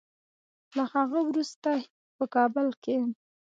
[0.75, 2.97] له هغه وروسته هند په کابل کې